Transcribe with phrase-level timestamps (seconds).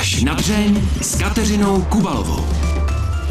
[0.00, 2.44] Až na dřeň s Kateřinou Kubalovou.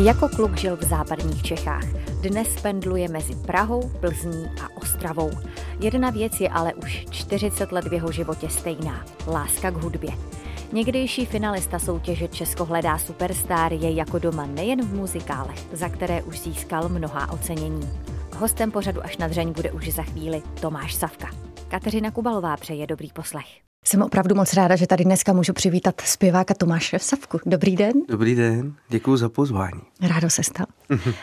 [0.03, 1.85] Jako kluk žil v západních Čechách.
[2.21, 5.31] Dnes pendluje mezi Prahou, Plzní a Ostravou.
[5.79, 9.05] Jedna věc je ale už 40 let v jeho životě stejná.
[9.27, 10.11] Láska k hudbě.
[10.71, 16.39] Někdejší finalista soutěže Česko hledá superstar je jako doma nejen v muzikálech, za které už
[16.39, 17.89] získal mnohá ocenění.
[18.37, 21.29] Hostem pořadu až na dřeň bude už za chvíli Tomáš Savka.
[21.67, 23.68] Kateřina Kubalová přeje dobrý poslech.
[23.85, 27.39] Jsem opravdu moc ráda, že tady dneska můžu přivítat zpěváka Tomáše Savku.
[27.45, 27.93] Dobrý den.
[28.07, 29.81] Dobrý den, děkuji za pozvání.
[30.01, 30.67] Rádo se stalo.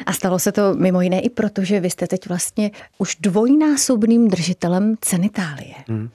[0.06, 4.28] A stalo se to mimo jiné i proto, že vy jste teď vlastně už dvojnásobným
[4.28, 5.74] držitelem ceny Itálie.
[5.88, 6.10] Hmm.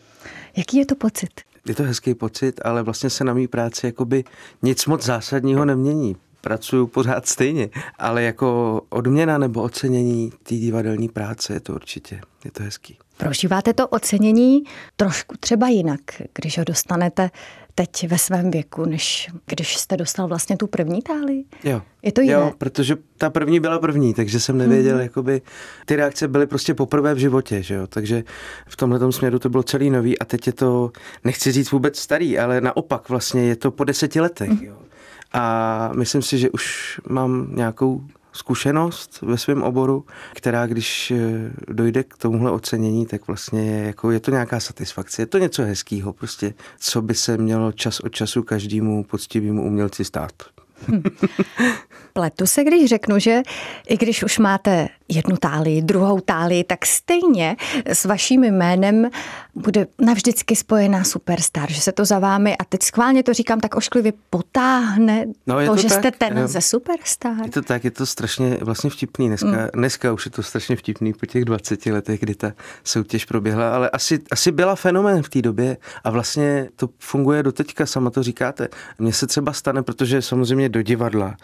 [0.58, 1.42] Jaký je to pocit?
[1.68, 4.24] Je to hezký pocit, ale vlastně se na mý práci jakoby
[4.62, 7.70] nic moc zásadního nemění pracuju pořád stejně,
[8.00, 12.98] ale jako odměna nebo ocenění té divadelní práce je to určitě, je to hezký.
[13.18, 14.64] Prožíváte to ocenění
[14.96, 16.02] trošku třeba jinak,
[16.34, 17.30] když ho dostanete
[17.76, 21.44] teď ve svém věku, než když jste dostal vlastně tu první táli?
[21.64, 21.82] Jo.
[22.02, 22.34] Je to jiné?
[22.34, 25.04] Jo, protože ta první byla první, takže jsem nevěděl, hmm.
[25.04, 25.42] jakoby,
[25.86, 28.24] ty reakce byly prostě poprvé v životě, že jo, takže
[28.68, 30.92] v tomhle směru to bylo celý nový a teď je to,
[31.24, 34.64] nechci říct vůbec starý, ale naopak vlastně je to po deseti letech, hmm.
[34.64, 34.78] jo.
[35.34, 42.04] A myslím si, že už mám nějakou zkušenost ve svém oboru, která když eh, dojde
[42.04, 45.22] k tomuhle ocenění, tak vlastně je, jako, je to nějaká satisfakce.
[45.22, 50.06] Je to něco hezkého, prostě, co by se mělo čas od času každému poctivému umělci
[50.06, 50.32] stát.
[52.14, 53.42] Pletu se, když řeknu, že
[53.90, 59.10] i když už máte jednu tálii, druhou tálii, tak stejně s vaším jménem
[59.56, 63.76] bude navždycky spojená superstar, že se to za vámi, a teď schválně to říkám tak
[63.76, 67.46] ošklivě, potáhne no, to, to, že tak, jste ten ze superstar.
[67.46, 69.28] Je to tak, je to strašně vlastně vtipný.
[69.28, 69.68] Dneska, mm.
[69.74, 73.90] dneska už je to strašně vtipný po těch 20 letech, kdy ta soutěž proběhla, ale
[73.90, 78.24] asi, asi byla fenomén v té době a vlastně to funguje do teďka, sama to
[78.24, 78.68] říkáte.
[79.00, 81.36] Mně se třeba stane, protože samozřejmě do divadla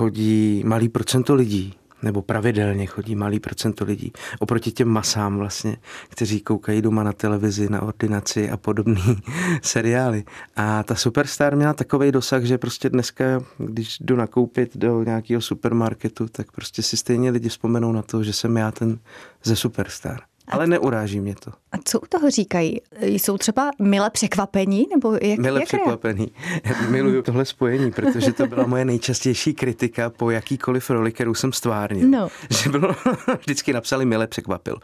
[0.00, 5.76] chodí malý procento lidí, nebo pravidelně chodí malý procento lidí, oproti těm masám vlastně,
[6.08, 9.00] kteří koukají doma na televizi, na ordinaci a podobné
[9.62, 10.24] seriály.
[10.56, 13.24] A ta Superstar měla takový dosah, že prostě dneska,
[13.58, 18.32] když jdu nakoupit do nějakého supermarketu, tak prostě si stejně lidi vzpomenou na to, že
[18.32, 18.98] jsem já ten
[19.44, 20.20] ze Superstar.
[20.48, 21.59] Ale neuráží mě to.
[21.72, 22.80] A co u toho říkají?
[23.00, 24.86] Jsou třeba milé překvapení?
[24.90, 26.32] Nebo jak, milé překvapení.
[26.88, 32.08] Miluju tohle spojení, protože to byla moje nejčastější kritika po jakýkoliv roli, kterou jsem stvárnil.
[32.08, 32.28] No.
[32.62, 32.94] Že bylo,
[33.40, 34.76] vždycky napsali milé překvapil.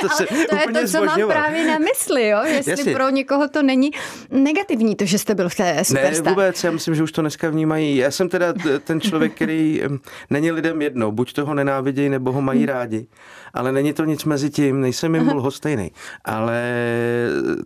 [0.00, 2.42] to Ale to je to, co mám právě na mysli, jo?
[2.44, 2.94] Jestli Jasně.
[2.94, 3.90] pro někoho to není
[4.30, 6.24] negativní, to, že jste byl v té superstar.
[6.24, 7.96] Ne, vůbec, já myslím, že už to dneska vnímají.
[7.96, 8.54] Já jsem teda
[8.84, 9.82] ten člověk, který
[10.30, 12.68] není lidem jedno, buď toho nenávidějí, nebo ho mají hmm.
[12.68, 13.06] rádi,
[13.54, 15.92] ale není to nic mezi tím, nejsem jim lhostejný.
[16.24, 16.62] Ale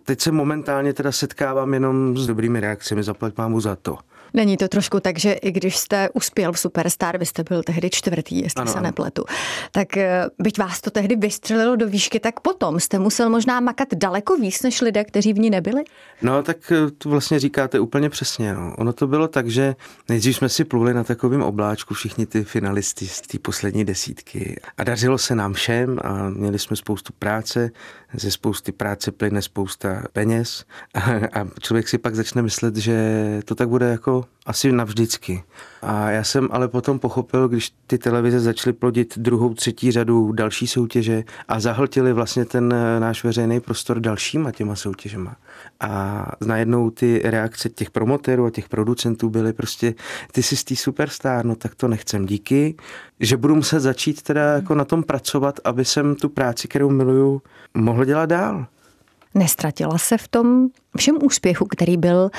[0.04, 3.98] teď se momentálně teda setkávám jenom s dobrými reakcemi, zaplať mámu za to.
[4.36, 7.91] Není to trošku tak, že i když jste uspěl v Superstar, vy jste byl tehdy
[7.91, 9.24] čtvrtý, jestli ano, se nepletu,
[9.72, 13.88] tak eh, byť vás to tehdy vystřelilo do výšky, tak potom jste musel možná makat
[13.94, 15.84] daleko víc než lidé, kteří v ní nebyli?
[16.22, 18.54] No, tak eh, to vlastně říkáte úplně přesně.
[18.54, 18.75] No.
[18.78, 19.75] Ono to bylo tak, že
[20.08, 24.84] nejdřív jsme si pluli na takovém obláčku všichni ty finalisti z té poslední desítky a
[24.84, 27.70] dařilo se nám všem a měli jsme spoustu práce,
[28.14, 30.64] ze spousty práce plyne spousta peněz
[30.94, 31.00] a,
[31.41, 32.96] a člověk si pak začne myslet, že
[33.44, 35.44] to tak bude jako asi navždycky.
[35.82, 40.66] A já jsem ale potom pochopil, když ty televize začaly plodit druhou, třetí řadu další
[40.66, 45.37] soutěže a zahltili vlastně ten eh, náš veřejný prostor dalšíma těma soutěžema.
[45.81, 49.94] A najednou ty reakce těch promotérů a těch producentů byly prostě,
[50.32, 52.76] ty jsi tý superstar, no tak to nechcem, díky,
[53.20, 57.43] že budu muset začít teda jako na tom pracovat, aby jsem tu práci, kterou miluju,
[57.75, 58.66] mohl dělat dál.
[59.34, 62.31] Nestratila se v tom všem úspěchu, který byl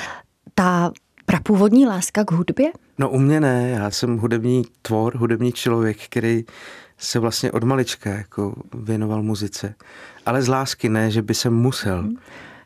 [0.54, 0.92] ta
[1.28, 2.70] prapůvodní láska k hudbě?
[2.98, 6.44] No u mě ne, já jsem hudební tvor, hudební člověk, který
[6.98, 9.74] se vlastně od malička jako věnoval muzice.
[10.26, 12.00] Ale z lásky ne, že by jsem musel.
[12.00, 12.16] Hmm.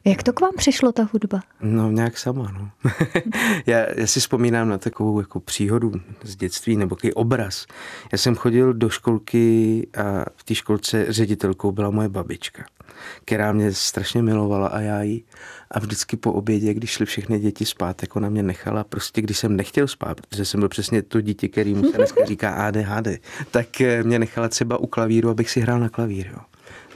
[0.04, 1.40] Jak to k vám přišlo, ta hudba?
[1.60, 2.70] No nějak sama, no.
[3.66, 7.66] já, já si vzpomínám na takovou jako příhodu z dětství, nebo takový obraz.
[8.12, 12.64] Já jsem chodil do školky a v té školce ředitelkou byla moje babička,
[13.24, 15.24] která mě strašně milovala a já ji.
[15.70, 19.38] A vždycky po obědě, když šly všechny děti spát, jako na mě nechala, prostě když
[19.38, 23.08] jsem nechtěl spát, protože jsem byl přesně to dítě, který mu se dneska říká ADHD,
[23.50, 26.26] tak eh, mě nechala třeba u klavíru, abych si hrál na klavír.
[26.32, 26.38] Jo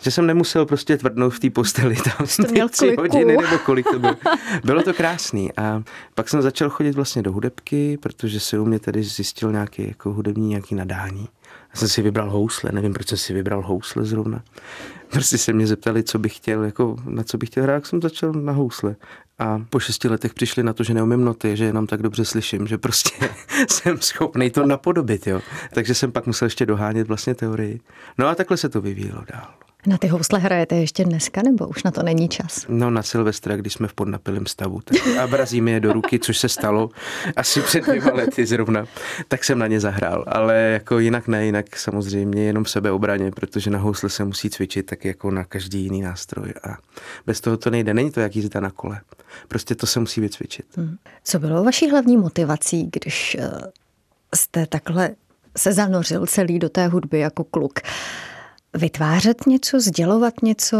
[0.00, 3.02] že jsem nemusel prostě tvrdnout v té posteli tam Jste měl tři kliku.
[3.02, 4.16] hodiny nebo kolik to bylo.
[4.64, 5.82] Bylo to krásný a
[6.14, 10.12] pak jsem začal chodit vlastně do hudebky, protože se u mě tady zjistil nějaký jako
[10.12, 11.28] hudební nějaký nadání.
[11.74, 14.42] Já jsem si vybral housle, nevím, proč jsem si vybral housle zrovna.
[15.10, 18.02] Prostě se mě zeptali, co bych chtěl, jako na co bych chtěl hrát, jak jsem
[18.02, 18.96] začal na housle.
[19.38, 22.66] A po šesti letech přišli na to, že neumím noty, že jenom tak dobře slyším,
[22.66, 23.28] že prostě
[23.70, 25.40] jsem schopný to napodobit, jo.
[25.74, 27.80] Takže jsem pak musel ještě dohánět vlastně teorii.
[28.18, 29.48] No a takhle se to vyvíjelo dál.
[29.86, 32.66] Na ty housle hrajete ještě dneska, nebo už na to není čas?
[32.68, 36.38] No na Silvestra, když jsme v podnapilém stavu tak a brazíme je do ruky, což
[36.38, 36.90] se stalo
[37.36, 38.86] asi před dvěma lety zrovna,
[39.28, 40.24] tak jsem na ně zahrál.
[40.26, 44.86] Ale jako jinak ne, jinak samozřejmě jenom v sebeobraně, protože na housle se musí cvičit
[44.86, 46.76] tak jako na každý jiný nástroj a
[47.26, 47.94] bez toho to nejde.
[47.94, 49.00] Není to jak jízda na kole.
[49.48, 50.66] Prostě to se musí vycvičit.
[50.76, 50.96] Hmm.
[51.24, 53.50] Co bylo vaší hlavní motivací, když eh,
[54.34, 55.10] jste takhle
[55.56, 57.80] se zanořil celý do té hudby jako kluk?
[58.76, 60.76] Vytvářet něco, sdělovat něco,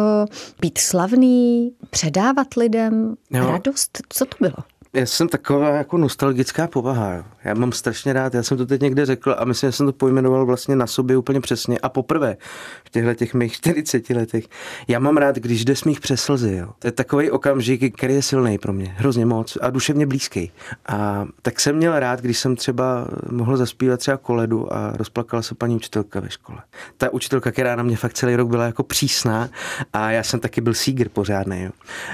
[0.61, 3.47] být slavný, předávat lidem jo.
[3.47, 3.99] radost.
[4.09, 4.76] Co to bylo?
[4.97, 7.13] Já jsem taková jako nostalgická povaha.
[7.13, 7.25] Jo.
[7.45, 9.93] Já mám strašně rád, já jsem to teď někde řekl a myslím, že jsem to
[9.93, 11.79] pojmenoval vlastně na sobě úplně přesně.
[11.79, 12.37] A poprvé
[12.85, 14.45] v těchto těch mých 40 letech.
[14.89, 16.57] Já mám rád, když jde smích přes slzy.
[16.57, 16.69] Jo.
[16.79, 20.51] To je takový okamžik, který je silný pro mě, hrozně moc a duševně blízký.
[20.87, 25.55] A tak jsem měl rád, když jsem třeba mohl zaspívat třeba koledu a rozplakala se
[25.55, 26.59] paní učitelka ve škole.
[26.97, 29.49] Ta učitelka, která na mě fakt celý rok byla jako přísná
[29.93, 31.63] a já jsem taky byl sígr pořádný.
[31.63, 31.71] Jo.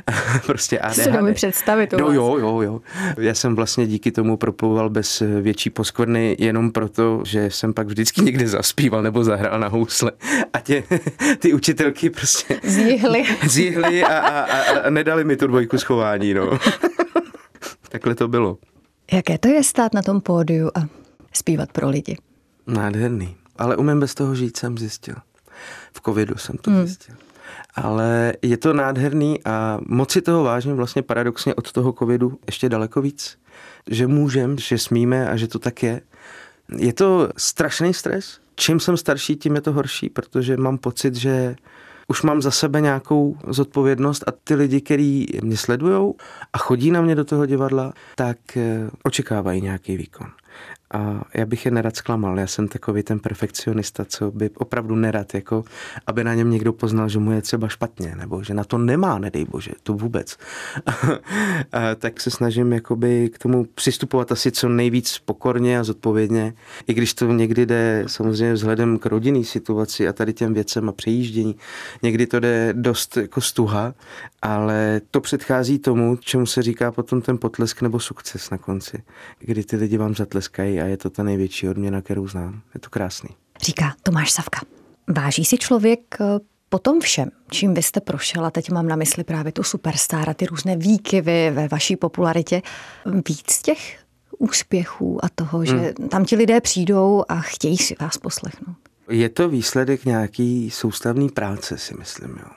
[0.46, 1.02] prostě ADHD.
[1.02, 1.92] Si mi představit.
[1.92, 2.71] No, jo, jo, jo.
[3.18, 8.20] Já jsem vlastně díky tomu proplouval bez větší poskvrny jenom proto, že jsem pak vždycky
[8.20, 10.12] někde zaspíval nebo zahrál na housle
[10.52, 10.82] a tě,
[11.38, 16.34] ty učitelky prostě zjihly, zjihly a, a, a, a nedali mi tu dvojku schování.
[16.34, 16.58] No.
[17.88, 18.58] Takhle to bylo.
[19.12, 20.80] Jaké to je stát na tom pódiu a
[21.32, 22.16] zpívat pro lidi?
[22.66, 23.36] Nádherný.
[23.58, 25.14] Ale umím bez toho žít, jsem zjistil.
[25.92, 26.86] V covidu jsem to hmm.
[26.86, 27.16] zjistil
[27.74, 32.68] ale je to nádherný a moc si toho vážím vlastně paradoxně od toho covidu ještě
[32.68, 33.38] daleko víc,
[33.90, 36.00] že můžem, že smíme a že to tak je.
[36.76, 38.38] Je to strašný stres.
[38.56, 41.56] Čím jsem starší, tím je to horší, protože mám pocit, že
[42.08, 46.14] už mám za sebe nějakou zodpovědnost a ty lidi, kteří mě sledují
[46.52, 50.26] a chodí na mě do toho divadla, tak eh, očekávají nějaký výkon
[50.92, 52.38] a já bych je nerad zklamal.
[52.38, 55.64] Já jsem takový ten perfekcionista, co by opravdu nerad, jako
[56.06, 59.18] aby na něm někdo poznal, že mu je třeba špatně, nebo že na to nemá,
[59.18, 60.36] nedej bože, to vůbec.
[61.72, 66.54] a tak se snažím jakoby k tomu přistupovat asi co nejvíc pokorně a zodpovědně,
[66.86, 70.92] i když to někdy jde samozřejmě vzhledem k rodinný situaci a tady těm věcem a
[70.92, 71.56] přejíždění,
[72.02, 73.94] někdy to jde dost jako stuha,
[74.42, 79.02] ale to předchází tomu, čemu se říká potom ten potlesk nebo sukces na konci,
[79.40, 82.60] kdy ty lidi vám zatleskají a je to ta největší odměna, kterou znám.
[82.74, 83.30] Je to krásný.
[83.62, 84.60] Říká Tomáš Savka.
[85.08, 86.24] Váží si člověk eh,
[86.68, 90.30] po tom všem, čím vy jste prošel, a teď mám na mysli právě tu superstar
[90.30, 92.62] a ty různé výkyvy ve vaší popularitě,
[93.28, 93.98] víc těch
[94.38, 96.08] úspěchů a toho, že hmm.
[96.08, 98.76] tam ti lidé přijdou a chtějí si vás poslechnout?
[99.10, 102.30] Je to výsledek nějaký soustavní práce, si myslím.
[102.30, 102.48] Jo.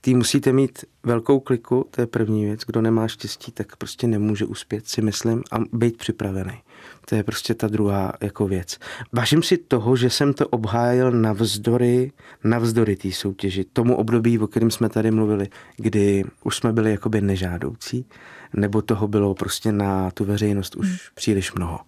[0.00, 2.60] Tý musíte mít velkou kliku, to je první věc.
[2.66, 6.62] Kdo nemá štěstí, tak prostě nemůže uspět, si myslím, a být připravený.
[7.10, 8.78] To je prostě ta druhá jako věc.
[9.12, 12.12] Vážím si toho, že jsem to obhájil navzdory,
[12.44, 13.64] navzdory té soutěži.
[13.72, 18.06] Tomu období, o kterém jsme tady mluvili, kdy už jsme byli jakoby nežádoucí,
[18.54, 20.96] nebo toho bylo prostě na tu veřejnost už hmm.
[21.14, 21.80] příliš mnoho.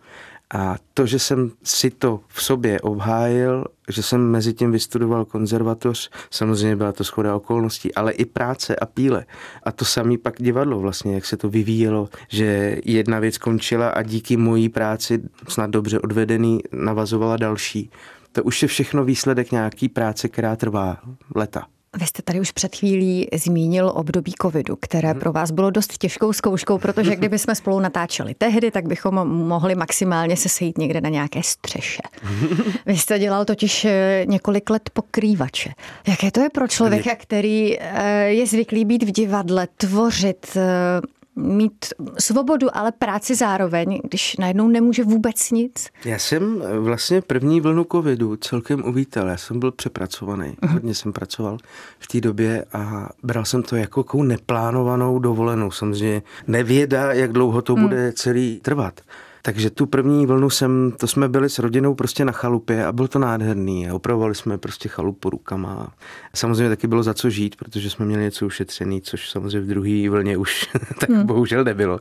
[0.53, 6.11] A to, že jsem si to v sobě obhájil, že jsem mezi tím vystudoval konzervatoř,
[6.31, 9.25] samozřejmě byla to schoda okolností, ale i práce a píle.
[9.63, 14.03] A to samý pak divadlo vlastně, jak se to vyvíjelo, že jedna věc končila a
[14.03, 17.91] díky mojí práci, snad dobře odvedený, navazovala další.
[18.33, 20.97] To už je všechno výsledek nějaký práce, která trvá
[21.35, 21.67] leta.
[21.99, 25.21] Vy jste tady už před chvílí zmínil období covidu, které hmm.
[25.21, 29.75] pro vás bylo dost těžkou zkouškou, protože kdyby jsme spolu natáčeli tehdy, tak bychom mohli
[29.75, 32.03] maximálně se sejít někde na nějaké střeše.
[32.87, 35.71] Vy jste dělal totiž eh, několik let pokrývače.
[36.09, 41.85] Jaké to je pro člověka, který eh, je zvyklý být v divadle, tvořit, eh, mít
[42.19, 45.89] svobodu, ale práci zároveň, když najednou nemůže vůbec nic?
[46.05, 49.29] Já jsem vlastně první vlnu covidu celkem uvítal.
[49.29, 50.57] Já jsem byl přepracovaný.
[50.63, 50.73] Uh-huh.
[50.73, 51.59] Hodně jsem pracoval
[51.99, 55.71] v té době a bral jsem to jako kou neplánovanou dovolenou.
[55.71, 57.81] Samozřejmě nevěda, jak dlouho to uh-huh.
[57.81, 59.01] bude celý trvat.
[59.45, 63.09] Takže tu první vlnu jsem, to jsme byli s rodinou prostě na chalupě a bylo
[63.09, 63.89] to nádherný.
[63.89, 65.93] A opravovali jsme prostě chalupu rukama.
[66.35, 70.11] Samozřejmě taky bylo za co žít, protože jsme měli něco ušetřený, což samozřejmě v druhé
[70.11, 70.69] vlně už
[71.01, 71.27] tak hmm.
[71.27, 72.01] bohužel nebylo.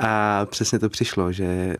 [0.00, 1.76] A přesně to přišlo, že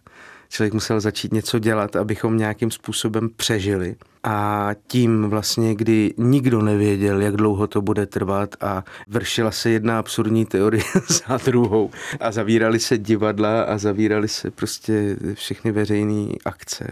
[0.55, 3.97] člověk musel začít něco dělat, abychom nějakým způsobem přežili.
[4.27, 9.99] a tím vlastně, kdy nikdo nevěděl, jak dlouho to bude trvat a vršila se jedna
[9.99, 10.85] absurdní teorie
[11.29, 16.87] za druhou a zavírali se divadla a zavírali se prostě všechny veřejné akce.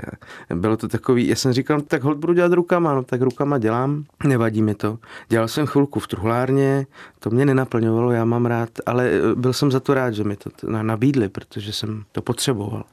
[0.55, 4.05] Bylo to takový, já jsem říkal, tak hold budu dělat rukama, no tak rukama dělám,
[4.25, 4.99] nevadí mi to.
[5.29, 6.87] Dělal jsem chvilku v truhlárně,
[7.19, 10.51] to mě nenaplňovalo, já mám rád, ale byl jsem za to rád, že mi to
[10.83, 12.85] nabídli, protože jsem to potřeboval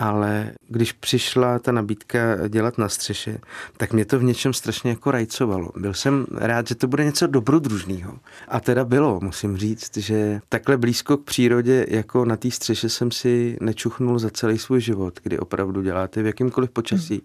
[0.00, 3.38] ale když přišla ta nabídka dělat na střeše,
[3.76, 5.70] tak mě to v něčem strašně jako rajcovalo.
[5.76, 8.18] Byl jsem rád, že to bude něco dobrodružného.
[8.48, 13.10] A teda bylo, musím říct, že takhle blízko k přírodě, jako na té střeše jsem
[13.10, 17.14] si nečuchnul za celý svůj život, kdy opravdu děláte v jakýmkoliv počasí.
[17.14, 17.20] Mm.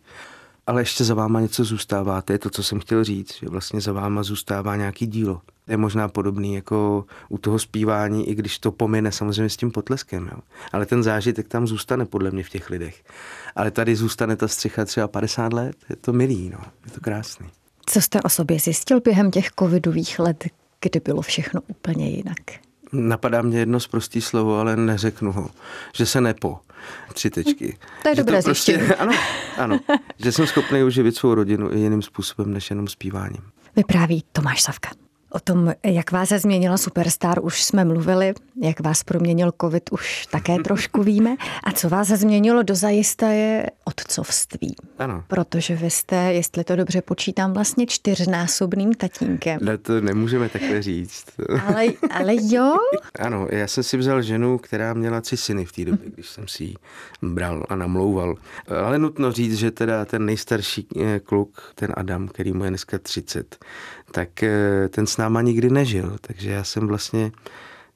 [0.67, 3.82] Ale ještě za váma něco zůstává, to je to, co jsem chtěl říct, že vlastně
[3.82, 8.72] za váma zůstává nějaký dílo je možná podobný jako u toho zpívání, i když to
[8.72, 10.30] pomine samozřejmě s tím potleskem.
[10.32, 10.40] Jo.
[10.72, 13.04] Ale ten zážitek tam zůstane podle mě v těch lidech.
[13.56, 15.76] Ale tady zůstane ta střecha třeba 50 let.
[15.90, 16.60] Je to milý, no.
[16.86, 17.48] je to krásný.
[17.86, 20.44] Co jste o sobě zjistil během těch covidových let,
[20.82, 22.38] kdy bylo všechno úplně jinak?
[22.92, 25.50] Napadá mě jedno z prostý slovo, ale neřeknu ho.
[25.94, 26.60] Že se nepo.
[27.14, 27.78] Tři tečky.
[28.04, 29.14] To je že dobré to prostě, Ano,
[29.58, 29.80] ano.
[30.18, 33.42] Že jsem schopný uživit svou rodinu i jiným způsobem, než jenom zpíváním.
[33.76, 34.90] Vypráví Tomáš Savka.
[35.36, 40.27] O tom, jak vás se změnila Superstar, už jsme mluvili, jak vás proměnil covid, už
[40.27, 41.36] také trošku víme.
[41.63, 44.75] A co vás změnilo do zajista je otcovství.
[45.00, 45.24] Ano.
[45.27, 49.60] Protože vy jste, jestli to dobře počítám, vlastně čtyřnásobným tatínkem.
[49.62, 51.25] Ne, to nemůžeme takhle říct.
[51.65, 52.75] Ale, ale jo?
[53.20, 56.48] Ano, já jsem si vzal ženu, která měla tři syny v té době, když jsem
[56.48, 56.75] si ji
[57.22, 58.36] bral a namlouval.
[58.68, 63.00] Ale nutno říct, že teda ten nejstarší eh, kluk, ten Adam, který mu je dneska
[63.00, 63.65] 30,
[64.12, 66.18] tak eh, ten s náma nikdy nežil.
[66.22, 67.32] Takže já jsem vlastně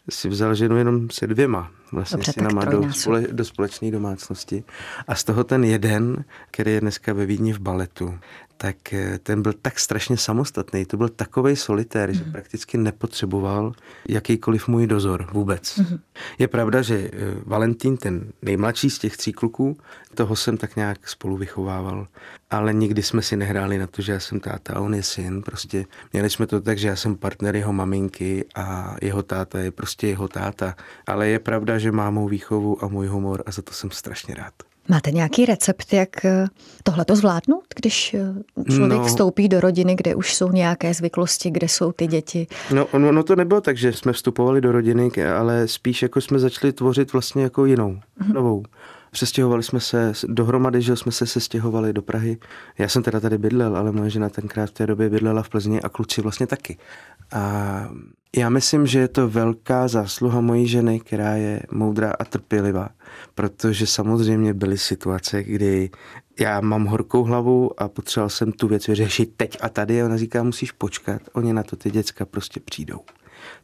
[0.09, 4.63] si vzal ženu jenom se dvěma vlastně Dobře, synama do, spole, do společné domácnosti.
[5.07, 8.19] A z toho ten jeden, který je dneska ve Vídni v baletu,
[8.61, 12.15] tak eh, ten byl tak strašně samostatný, to byl takový solitér, mm.
[12.15, 12.31] že mhm.
[12.31, 13.73] prakticky nepotřeboval
[14.09, 15.77] jakýkoliv můj dozor vůbec.
[15.77, 15.99] Mm.
[16.39, 17.09] Je pravda, že eh,
[17.45, 19.77] Valentín, ten nejmladší z těch tří kluků,
[20.19, 22.07] toho jsem tak nějak spolu vychovával,
[22.49, 25.41] ale nikdy jsme si nehráli na to, že já jsem táta a on je syn.
[25.41, 29.71] Prostě měli jsme to tak, že já jsem partner jeho maminky a jeho táta je
[29.71, 30.75] prostě jeho táta.
[31.07, 34.35] Ale je pravda, že má mou výchovu a můj humor a za to jsem strašně
[34.35, 34.53] rád.
[34.89, 36.47] Máte nějaký recept, jak eh,
[36.83, 41.51] tohle to zvládnout, když eh, člověk no, vstoupí do rodiny, kde už jsou nějaké zvyklosti,
[41.51, 42.47] kde jsou ty děti?
[42.73, 46.39] No, no, no to nebylo tak, že jsme vstupovali do rodiny, ale spíš jako jsme
[46.39, 48.33] začali tvořit vlastně jako jinou, mm-hmm.
[48.33, 48.63] novou.
[49.11, 52.37] Přestěhovali jsme se dohromady, že jsme se sestěhovali do Prahy.
[52.77, 55.81] Já jsem teda tady bydlel, ale moje žena tenkrát v té době bydlela v Plzni
[55.81, 56.77] a kluci vlastně taky.
[57.31, 57.89] A
[58.35, 62.89] já myslím, že je to velká zásluha mojí ženy, která je moudrá a trpělivá,
[63.35, 65.89] protože samozřejmě byly situace, kdy
[66.39, 70.17] já mám horkou hlavu a potřeboval jsem tu věc vyřešit teď a tady a ona
[70.17, 72.99] říká, musíš počkat, oni na to ty děcka prostě přijdou.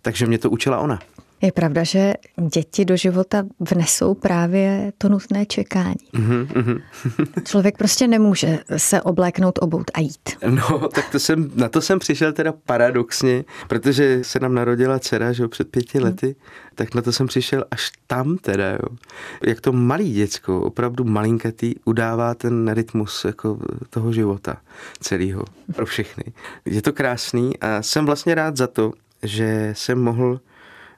[0.02, 1.00] Takže mě to učila ona.
[1.42, 2.14] Je pravda, že
[2.54, 5.96] děti do života vnesou právě to nutné čekání.
[6.14, 6.82] Mm-hmm.
[7.44, 10.30] Člověk prostě nemůže se obléknout, obout a jít.
[10.50, 15.34] No, tak to jsem, na to jsem přišel teda paradoxně, protože se nám narodila dcera,
[15.34, 16.08] že jo, před pěti mhm.
[16.08, 16.34] lety, mm.
[16.76, 18.98] tak na to jsem přišel až tam teda, jo.
[19.44, 24.58] Jak to malý děcko, opravdu malinkatý, udává ten rytmus jako toho života
[25.00, 25.44] celého
[25.76, 26.24] pro všechny.
[26.66, 30.40] Je to krásný a jsem vlastně rád za to, že jsem mohl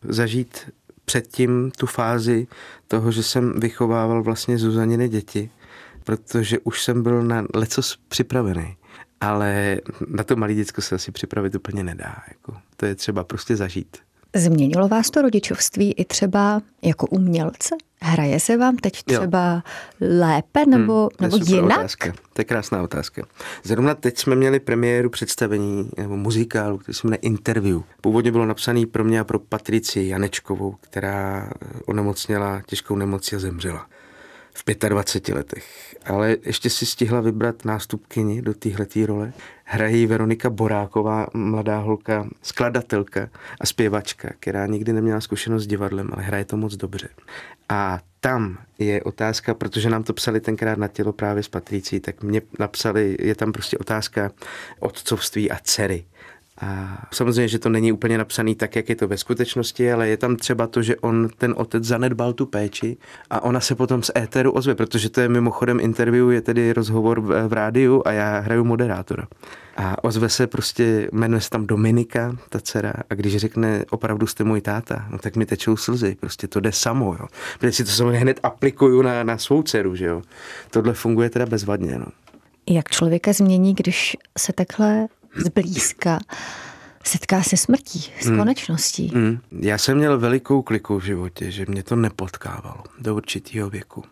[0.03, 0.69] zažít
[1.05, 2.47] předtím tu fázi
[2.87, 5.49] toho, že jsem vychovával vlastně Zuzaniny děti,
[6.03, 8.77] protože už jsem byl na lecos připravený.
[9.21, 12.15] Ale na to malé děcko se asi připravit úplně nedá.
[12.27, 13.97] Jako, to je třeba prostě zažít.
[14.37, 17.75] Změnilo vás to rodičovství i třeba jako umělce?
[18.01, 19.61] Hraje se vám teď třeba hmm.
[20.19, 21.79] lépe nebo, hmm, nebo jinak?
[21.79, 22.13] Otázka.
[22.33, 23.25] To je krásná otázka.
[23.63, 27.81] Zrovna teď jsme měli premiéru představení nebo muzikálu, který se jmenuje Interview.
[28.01, 31.49] Původně bylo napsaný pro mě a pro Patrici Janečkovou, která
[31.85, 33.87] onemocněla těžkou nemocí a zemřela
[34.57, 35.95] v 25 letech.
[36.05, 39.33] Ale ještě si stihla vybrat nástupkyni do téhletý role.
[39.63, 43.29] Hrají Veronika Boráková, mladá holka, skladatelka
[43.61, 47.09] a zpěvačka, která nikdy neměla zkušenost s divadlem, ale hraje to moc dobře.
[47.69, 52.23] A tam je otázka, protože nám to psali tenkrát na tělo právě s Patricí, tak
[52.23, 54.31] mě napsali, je tam prostě otázka
[54.79, 56.05] otcovství a dcery.
[56.61, 60.17] A samozřejmě, že to není úplně napsaný tak, jak je to ve skutečnosti, ale je
[60.17, 62.97] tam třeba to, že on, ten otec, zanedbal tu péči
[63.29, 67.21] a ona se potom z éteru ozve, protože to je mimochodem interview, je tedy rozhovor
[67.21, 69.27] v, v rádiu a já hraju moderátora.
[69.77, 74.43] A ozve se prostě, jmenuje se tam Dominika, ta dcera, a když řekne, opravdu jste
[74.43, 77.27] můj táta, no tak mi tečou slzy, prostě to jde samo, jo.
[77.59, 80.21] Protože si to samozřejmě hned aplikuju na, na svou dceru, že jo.
[80.71, 82.05] Tohle funguje teda bezvadně, no.
[82.69, 86.19] Jak člověka změní, když se takhle zblízka
[87.07, 88.37] setká se smrtí, s hmm.
[88.37, 89.07] konečností.
[89.07, 89.39] Hmm.
[89.51, 94.03] Já jsem měl velikou kliku v životě, že mě to nepotkávalo do určitého věku.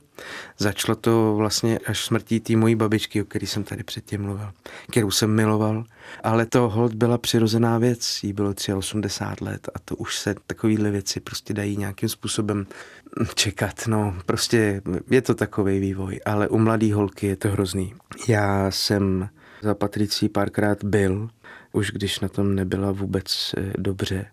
[0.58, 4.52] Začalo to vlastně až smrtí té mojí babičky, o který jsem tady předtím mluvil,
[4.90, 5.84] kterou jsem miloval,
[6.24, 10.92] ale to hold byla přirozená věc, jí bylo 83 let a to už se takovýhle
[10.92, 12.68] věci prostě dají nějakým způsobem
[13.34, 17.94] čekat, no prostě je to takový vývoj, ale u mladý holky je to hrozný.
[18.28, 19.30] Já jsem
[19.66, 21.30] za Patricí párkrát byl,
[21.74, 24.26] už když na tom nebyla vůbec eh, dobře.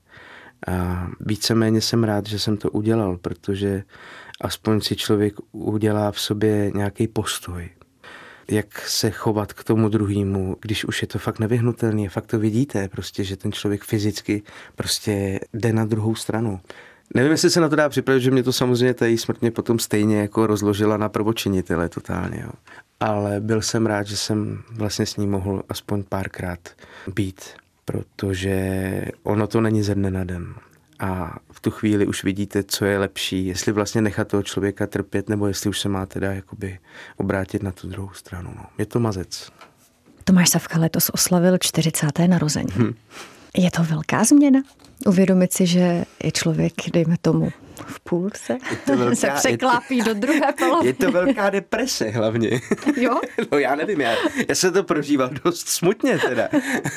[0.66, 3.82] A víceméně jsem rád, že jsem to udělal, protože
[4.40, 7.70] aspoň si člověk udělá v sobě nějaký postoj.
[8.50, 12.88] Jak se chovat k tomu druhému, když už je to fakt nevyhnutelné, fakt to vidíte,
[12.88, 14.42] prostě, že ten člověk fyzicky
[14.74, 16.60] prostě jde na druhou stranu.
[17.14, 20.20] Nevím, jestli se na to dá připravit, že mě to samozřejmě tady smrtně potom stejně
[20.20, 22.40] jako rozložila na prvočinitele totálně.
[22.44, 22.50] Jo.
[23.00, 26.68] Ale byl jsem rád, že jsem vlastně s ní mohl aspoň párkrát
[27.14, 27.40] být,
[27.84, 30.54] protože ono to není ze dne na den.
[30.98, 35.28] A v tu chvíli už vidíte, co je lepší, jestli vlastně nechat toho člověka trpět,
[35.28, 36.78] nebo jestli už se má teda jakoby
[37.16, 38.52] obrátit na tu druhou stranu.
[38.56, 38.66] No.
[38.78, 39.50] Je to mazec.
[40.24, 42.06] Tomáš Savka letos oslavil 40.
[42.26, 42.72] narození.
[42.72, 42.94] Hmm.
[43.56, 44.62] Je to velká změna?
[45.06, 47.50] Uvědomit si, že je člověk, dejme tomu,
[47.86, 50.86] v půlce, je to velká, se překlápí je to, do druhé poloviny.
[50.86, 52.60] Je to velká deprese hlavně.
[52.96, 53.20] Jo?
[53.52, 54.14] No já nevím, já,
[54.48, 56.48] já se to prožíval dost smutně teda.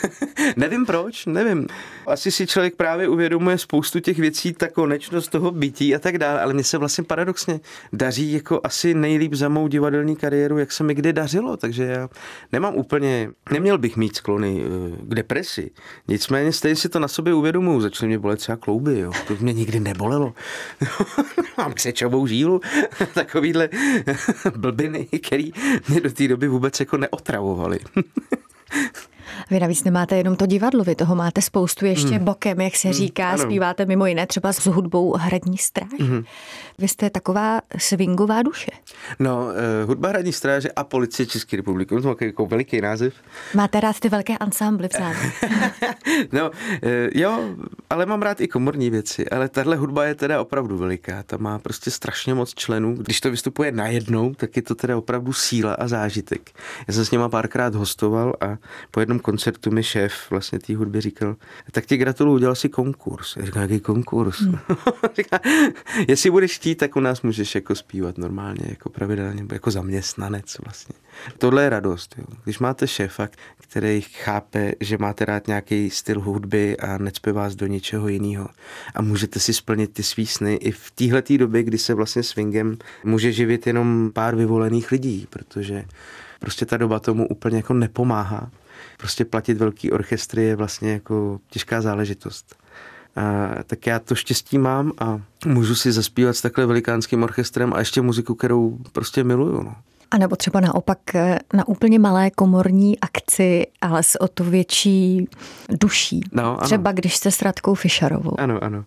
[0.56, 1.68] nevím proč, nevím.
[2.08, 6.42] Asi si člověk právě uvědomuje spoustu těch věcí, ta konečnost toho bytí a tak dále,
[6.42, 7.60] ale mně se vlastně paradoxně
[7.94, 12.10] daří jako asi nejlíp za mou divadelní kariéru, jak se mi kdy dařilo, takže já
[12.52, 15.72] nemám úplně, neměl bych mít sklony eh, k depresi.
[16.08, 19.12] Nicméně stejně si to na sobě uvědomuji, začaly mě bolet třeba klouby, jo.
[19.28, 20.34] to mě nikdy nebolelo.
[21.58, 22.62] mám křečovou žílu,
[23.14, 23.70] takovýhle
[24.58, 25.52] blbiny, který
[25.88, 27.80] mě do té doby vůbec jako neotravovaly.
[29.50, 32.26] Vy navíc nemáte jenom to divadlo, vy toho máte spoustu ještě hmm.
[32.26, 32.98] bokem, jak se hmm.
[32.98, 33.44] říká, ano.
[33.44, 35.90] zpíváte mimo jiné třeba s hudbou Hradní stráž.
[36.00, 36.24] Hmm.
[36.78, 38.72] Vy jste taková swingová duše.
[39.20, 43.14] No, uh, hudba Hradní stráže a policie České republiky, to je jako veliký název.
[43.54, 44.92] Máte rád ty velké ansámbly v
[46.32, 46.80] No, uh,
[47.14, 47.56] jo,
[47.90, 51.60] ale mám rád i komorní věci, ale tahle hudba je teda opravdu veliká, ta má
[51.60, 52.96] prostě strašně moc členů.
[52.96, 56.52] Když to vystupuje najednou, tak je to teda opravdu síla a zážitek.
[56.88, 58.58] Já jsem s něma párkrát hostoval a
[58.92, 61.36] po jednom koncertu mi šéf vlastně té hudby říkal,
[61.72, 63.36] tak ti gratuluju, udělal si konkurs.
[63.36, 64.40] Já říkám, jaký konkurs?
[64.40, 64.60] Hmm.
[65.18, 65.40] říká,
[66.08, 70.96] jestli budeš chtít, tak u nás můžeš jako zpívat normálně, jako pravidelně, jako zaměstnanec vlastně.
[71.38, 72.16] Tohle je radost.
[72.18, 72.26] Jo.
[72.44, 73.28] Když máte šéfa,
[73.62, 78.48] který chápe, že máte rád nějaký styl hudby a necpe vás do něčeho jiného
[78.96, 82.78] a můžete si splnit ty svý sny i v téhle době, kdy se vlastně swingem
[83.04, 85.86] může živit jenom pár vyvolených lidí, protože
[86.40, 88.52] prostě ta doba tomu úplně jako nepomáhá
[88.98, 92.56] prostě platit velký orchestry je vlastně jako těžká záležitost.
[93.16, 97.80] A, tak já to štěstí mám a můžu si zaspívat s takhle velikánským orchestrem a
[97.80, 99.64] ještě muziku, kterou prostě miluju.
[99.64, 99.76] No.
[100.12, 105.28] A nebo třeba naopak eh, na úplně malé komorní akci, ale s o to větší
[105.82, 106.22] duší.
[106.32, 106.58] No, ano.
[106.66, 108.40] Třeba když jste s Radkou Fischerovou.
[108.40, 108.86] Ano, ano.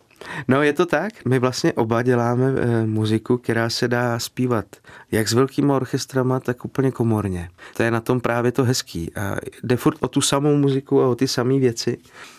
[0.48, 4.64] No je to tak, my vlastně oba děláme e, muziku, která se dá zpívat
[5.12, 7.50] jak s velkýma orchestrama, tak úplně komorně.
[7.76, 9.14] To je na tom právě to hezký.
[9.14, 11.98] A jde furt o tu samou muziku a o ty samé věci.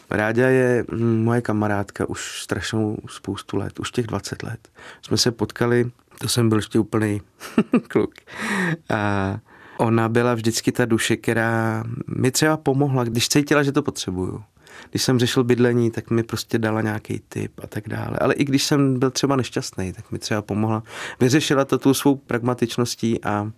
[0.10, 4.70] Ráďa je mm, moje kamarádka už strašnou spoustu let, už těch 20 let.
[5.02, 7.22] Jsme se potkali, to jsem byl ještě úplný
[7.88, 8.14] kluk.
[8.90, 9.40] A
[9.78, 14.44] ona byla vždycky ta duše, která mi třeba pomohla, když cítila, že to potřebuju
[14.90, 18.18] když jsem řešil bydlení, tak mi prostě dala nějaký tip a tak dále.
[18.22, 20.84] Ale i když jsem byl třeba nešťastný, tak mi třeba pomohla.
[21.20, 23.52] Vyřešila to tu svou pragmatičností a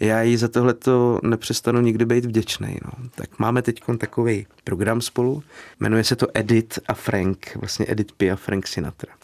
[0.00, 2.78] já jí za tohle to nepřestanu nikdy být vděčný.
[2.84, 3.08] No.
[3.14, 5.42] Tak máme teď takový program spolu,
[5.80, 9.14] jmenuje se to Edit a Frank, vlastně Edit P a Frank Sinatra.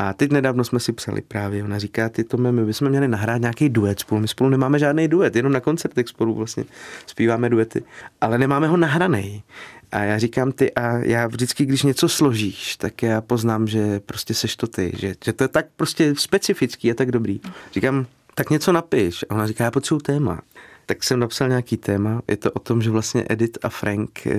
[0.00, 3.40] A teď nedávno jsme si psali právě, ona říká, ty to my bychom měli nahrát
[3.40, 4.20] nějaký duet spolu.
[4.20, 6.64] My spolu nemáme žádný duet, jenom na koncertech spolu vlastně
[7.06, 7.82] zpíváme duety,
[8.20, 9.42] ale nemáme ho nahraný.
[9.92, 14.34] A já říkám ty a já vždycky, když něco složíš, tak já poznám, že prostě
[14.34, 17.40] seš to ty, že, že to je tak prostě specifický a tak dobrý.
[17.72, 19.24] Říkám, tak něco napiš.
[19.28, 20.40] A ona říká, já potřebuji téma.
[20.86, 22.22] Tak jsem napsal nějaký téma.
[22.28, 24.32] Je to o tom, že vlastně Edith a Frank, eh,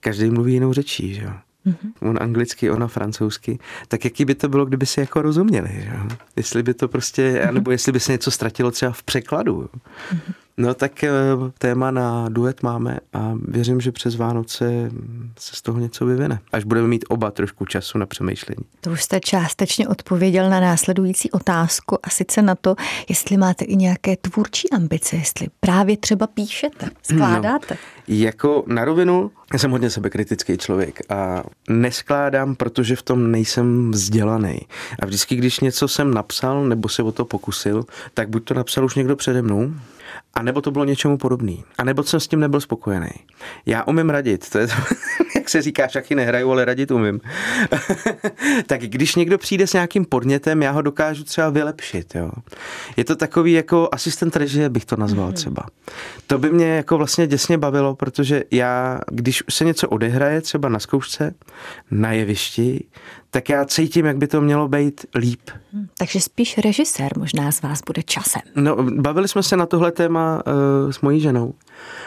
[0.00, 1.32] každý mluví jinou řečí, že jo.
[1.66, 2.08] Mm-hmm.
[2.08, 3.58] On anglicky, ona francouzsky.
[3.88, 5.92] Tak jaký by to bylo, kdyby si jako rozuměli, že?
[6.36, 7.52] Jestli by to prostě, mm-hmm.
[7.52, 9.60] nebo jestli by se něco ztratilo třeba v překladu.
[9.60, 10.34] Mm-hmm.
[10.56, 11.10] No tak eh,
[11.58, 14.90] téma na duet máme a věřím, že přes Vánoce
[15.38, 18.64] se z toho něco vyvine, až budeme mít oba trošku času na přemýšlení.
[18.80, 22.74] To už jste částečně odpověděl na následující otázku a sice na to,
[23.08, 27.76] jestli máte i nějaké tvůrčí ambice, jestli právě třeba píšete, skládáte.
[28.08, 33.90] No, jako na rovinu, já jsem hodně sebekritický člověk a neskládám, protože v tom nejsem
[33.90, 34.58] vzdělaný.
[35.02, 37.84] A vždycky, když něco jsem napsal nebo se o to pokusil,
[38.14, 39.72] tak buď to napsal už někdo přede mnou,
[40.34, 41.64] a nebo to bylo něčemu podobný.
[41.78, 43.10] A nebo jsem s tím nebyl spokojený.
[43.66, 44.74] Já umím radit, to je to,
[45.34, 47.20] jak se říká, šachy nehraju, ale radit umím.
[48.66, 52.14] tak když někdo přijde s nějakým podnětem, já ho dokážu třeba vylepšit.
[52.14, 52.30] Jo.
[52.96, 55.32] Je to takový jako asistent režie, bych to nazval mm.
[55.32, 55.62] třeba.
[56.26, 60.78] To by mě jako vlastně děsně bavilo, protože já, když se něco odehraje třeba na
[60.78, 61.34] zkoušce,
[61.90, 62.84] na jevišti,
[63.30, 65.50] tak já cítím, jak by to mělo být líp.
[65.72, 68.42] Hmm, takže spíš režisér možná z vás bude časem.
[68.56, 71.54] No, bavili jsme se na tohle téma uh, s mojí ženou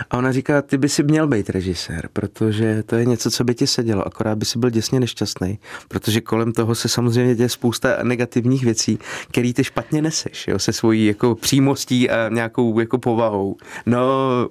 [0.09, 3.55] a ona říká, ty by si měl být režisér, protože to je něco, co by
[3.55, 7.97] ti sedělo, akorát by si byl děsně nešťastný, protože kolem toho se samozřejmě děje spousta
[8.03, 8.99] negativních věcí,
[9.31, 13.55] který ty špatně neseš, jo, se svojí jako přímostí a nějakou jako povahou.
[13.85, 14.01] No,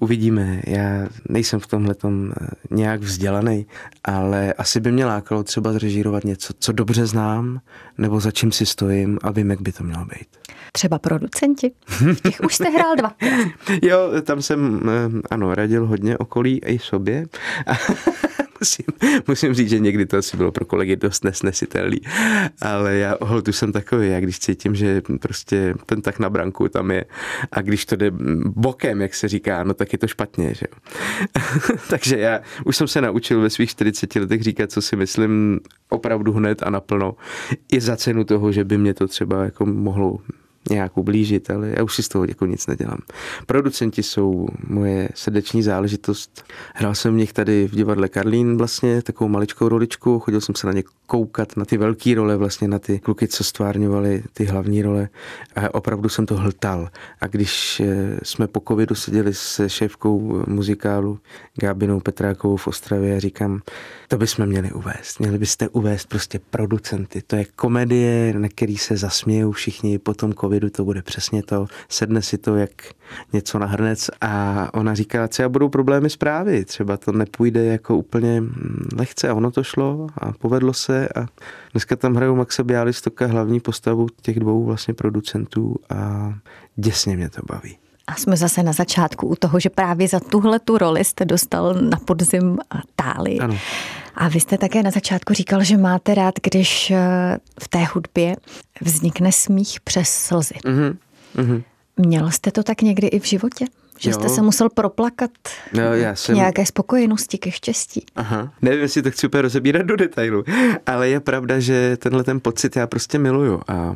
[0.01, 2.09] uvidíme, já nejsem v tomhle eh,
[2.71, 3.67] nějak vzdělaný,
[4.05, 7.61] ale asi by mě lákalo třeba zrežírovat něco, co dobře znám,
[7.99, 10.27] nebo za čím si stojím a vím, jak by to mělo být.
[10.73, 11.73] Třeba producenti.
[12.23, 13.13] Těch už jste hrál dva.
[13.83, 17.27] jo, tam jsem, eh, ano, radil hodně okolí i sobě.
[18.61, 18.85] musím,
[19.29, 22.01] musím říct, že někdy to asi bylo pro kolegy dost nesnesitelný,
[22.61, 26.91] ale já holtu jsem takový, já když cítím, že prostě ten tak na branku tam
[26.91, 27.05] je
[27.53, 28.11] a když to jde
[28.47, 30.67] bokem, jak se říká, no tak je to špatně, že
[31.91, 36.33] Takže já už jsem se naučil ve svých 40 letech říkat, co si myslím opravdu
[36.33, 37.17] hned a naplno,
[37.73, 40.19] i za cenu toho, že by mě to třeba jako mohlo
[40.71, 42.99] nějak ublížit, ale já už si z toho jako nic nedělám.
[43.47, 46.45] Producenti jsou moje srdeční záležitost.
[46.75, 50.67] Hrál jsem v nich tady v divadle Karlín vlastně, takovou maličkou roličku, chodil jsem se
[50.67, 54.83] na ně koukat, na ty velké role, vlastně na ty kluky, co stvárňovali ty hlavní
[54.83, 55.09] role
[55.57, 56.89] a opravdu jsem to hltal.
[57.21, 61.19] A když eh, jsme po covidu seděli se šéfkou muzikálu
[61.61, 63.61] Gábinou Petrákovou v Ostravě a říkám,
[64.09, 65.21] to bychom měli uvést.
[65.21, 67.23] Měli byste uvést prostě producenty.
[67.27, 71.67] To je komedie, na který se zasmějou všichni po tom covidu, to bude přesně to.
[71.89, 72.71] Sedne si to jak
[73.33, 78.41] něco na hrnec a ona říká, třeba budou problémy zprávy, třeba to nepůjde jako úplně
[78.41, 81.27] mm, lehce a ono to šlo a povedlo se a
[81.73, 86.33] dneska tam hrajou Maxa Bialystoka hlavní postavu těch dvou vlastně producentů a
[86.77, 87.84] děsně mě to baví.
[88.07, 91.75] A jsme zase na začátku u toho, že právě za tuhle tu roli jste dostal
[91.75, 92.59] na podzim
[92.97, 93.39] táli.
[93.39, 93.59] Ano.
[94.15, 96.99] A vy jste také na začátku říkal, že máte rád, když eh,
[97.61, 98.37] v té hudbě
[98.81, 100.55] vznikne smích přes slzy.
[100.55, 100.97] Mm-hmm.
[101.37, 101.63] Mm-hmm.
[101.97, 103.65] Měl jste to tak někdy i v životě?
[103.99, 104.15] Že jo.
[104.15, 105.31] jste se musel proplakat
[105.73, 106.35] no, já jsem...
[106.35, 108.07] nějaké spokojenosti, ke štěstí.
[108.17, 108.53] Aha.
[108.63, 110.45] Nevím, jestli to chci úplně rozebírat do detailu,
[110.87, 113.95] ale je pravda, že tenhle ten pocit já prostě miluju a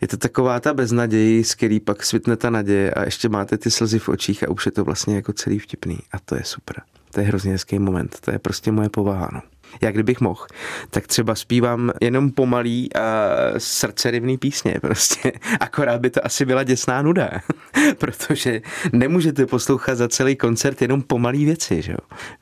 [0.00, 3.70] je to taková ta beznaděj, z který pak svitne ta naděje a ještě máte ty
[3.70, 6.76] slzy v očích a už je to vlastně jako celý vtipný a to je super.
[7.10, 9.30] To je hrozně hezký moment, to je prostě moje povaha.
[9.32, 9.40] No
[9.80, 10.46] jak kdybych mohl,
[10.90, 15.32] tak třeba zpívám jenom pomalý a srdcerivný písně prostě.
[15.60, 17.30] Akorát by to asi byla děsná nuda,
[17.98, 21.98] protože nemůžete poslouchat za celý koncert jenom pomalý věci, že jo.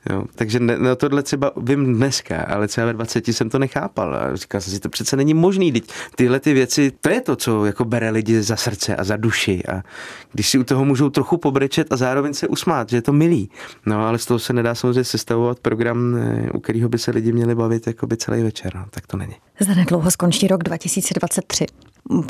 [0.09, 0.23] jo.
[0.35, 4.35] Takže ne, no tohle třeba vím dneska, ale třeba ve 20 jsem to nechápal a
[4.35, 7.65] říkal jsem si, to přece není možný, teď tyhle ty věci, to je to, co
[7.65, 9.83] jako bere lidi za srdce a za duši a
[10.31, 13.49] když si u toho můžou trochu pobrečet a zároveň se usmát, že je to milý.
[13.85, 16.15] No ale z toho se nedá samozřejmě sestavovat program,
[16.53, 19.35] u kterého by se lidi měli bavit by celý večer, no, tak to není.
[19.75, 21.65] nedlouho skončí rok 2023.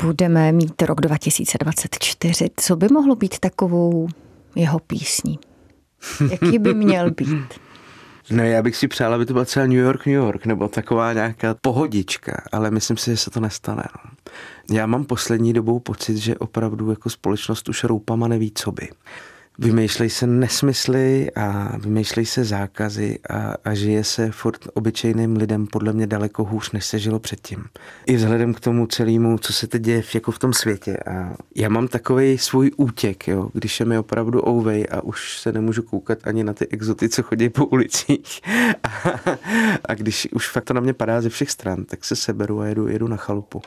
[0.02, 2.50] Budeme mít rok 2024.
[2.56, 4.08] Co by mohlo být takovou
[4.54, 5.38] jeho písní?
[6.30, 7.54] Jaký by měl být?
[8.30, 11.12] No já bych si přál, aby to byl třeba New York, New York, nebo taková
[11.12, 13.82] nějaká pohodička, ale myslím si, že se to nestane.
[13.94, 14.10] No.
[14.76, 18.88] Já mám poslední dobou pocit, že opravdu jako společnost už roupama neví, co by
[19.58, 25.92] vymýšlej se nesmysly a vymýšlej se zákazy a, a žije se furt obyčejným lidem podle
[25.92, 27.64] mě daleko hůř, než se žilo předtím.
[28.06, 30.96] I vzhledem k tomu celému, co se teď děje jako v tom světě.
[30.96, 35.52] A já mám takový svůj útěk, jo, když je mi opravdu ouvej a už se
[35.52, 38.40] nemůžu koukat ani na ty exoty, co chodí po ulicích.
[38.82, 38.88] A,
[39.84, 42.66] a když už fakt to na mě padá ze všech stran, tak se seberu a
[42.66, 43.62] jedu, jedu na chalupu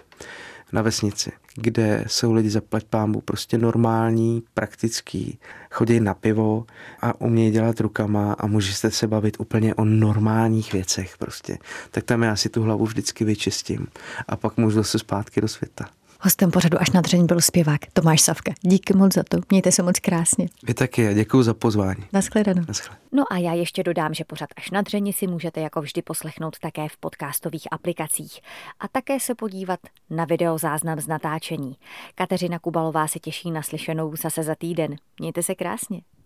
[0.71, 5.39] na vesnici, kde jsou lidi zaplať pámbu prostě normální, praktický,
[5.71, 6.65] chodí na pivo
[7.01, 11.57] a umějí dělat rukama a můžete se bavit úplně o normálních věcech prostě.
[11.91, 13.87] Tak tam já si tu hlavu vždycky vyčistím
[14.27, 15.98] a pak můžu zase zpátky do světa.
[16.21, 18.51] Hostem pořadu až na dřeň byl zpěvák Tomáš Savka.
[18.61, 19.37] Díky moc za to.
[19.49, 20.47] Mějte se moc krásně.
[20.63, 22.03] Vy taky a děkuji za pozvání.
[22.13, 22.63] Naschledanou.
[22.67, 22.97] Naschle.
[23.11, 26.59] No a já ještě dodám, že pořad až na dřeni si můžete jako vždy poslechnout
[26.59, 28.39] také v podcastových aplikacích
[28.79, 29.79] a také se podívat
[30.09, 31.75] na videozáznam z natáčení.
[32.15, 34.95] Kateřina Kubalová se těší na slyšenou zase za týden.
[35.19, 36.01] Mějte se krásně.